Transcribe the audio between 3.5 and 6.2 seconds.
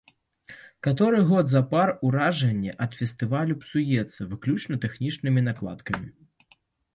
псуецца выключна тэхнічнымі накладкамі.